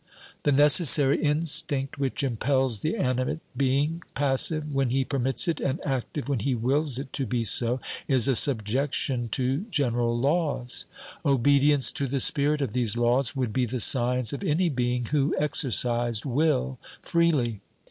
[0.41, 6.27] The necessary instinct which impels the animate being, passive when he permits it and active
[6.27, 10.87] when he wills it to be so, is a subjection to general laws.
[11.23, 15.35] Obedience to the spirit of these laws would be the science of any being who
[15.37, 17.61] exercised will freely.